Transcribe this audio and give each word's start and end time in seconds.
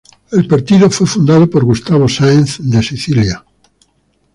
El 0.31 0.47
partido 0.47 0.89
fue 0.89 1.05
fundado 1.05 1.47
por 1.47 1.63
Gustavo 1.63 2.09
Sáenz 2.09 2.57
de 2.57 2.81
Sicilia. 2.81 3.45